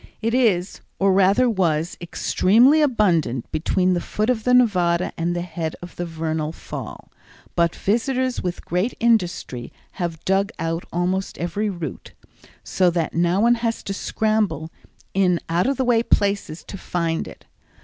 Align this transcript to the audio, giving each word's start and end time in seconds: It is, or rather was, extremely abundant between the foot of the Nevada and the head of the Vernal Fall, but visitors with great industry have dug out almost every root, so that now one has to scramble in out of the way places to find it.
It 0.19 0.33
is, 0.33 0.81
or 0.97 1.13
rather 1.13 1.47
was, 1.47 1.95
extremely 2.01 2.81
abundant 2.81 3.45
between 3.51 3.93
the 3.93 4.01
foot 4.01 4.31
of 4.31 4.45
the 4.45 4.53
Nevada 4.55 5.13
and 5.15 5.35
the 5.35 5.43
head 5.43 5.75
of 5.79 5.95
the 5.95 6.07
Vernal 6.07 6.51
Fall, 6.53 7.11
but 7.55 7.75
visitors 7.75 8.41
with 8.41 8.65
great 8.65 8.95
industry 8.99 9.71
have 10.01 10.25
dug 10.25 10.51
out 10.57 10.85
almost 10.91 11.37
every 11.37 11.69
root, 11.69 12.13
so 12.63 12.89
that 12.89 13.13
now 13.13 13.41
one 13.41 13.53
has 13.61 13.83
to 13.83 13.93
scramble 13.93 14.71
in 15.13 15.39
out 15.49 15.67
of 15.67 15.77
the 15.77 15.85
way 15.85 16.01
places 16.01 16.63
to 16.63 16.79
find 16.79 17.27
it. 17.27 17.45